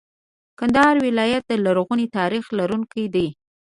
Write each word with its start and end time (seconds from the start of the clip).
کندهار 0.59 0.95
ولایت 1.07 1.43
د 1.47 1.51
لرغوني 1.65 2.07
تاریخ 2.17 2.43
لرونکی 2.59 3.05
دی. 3.15 3.27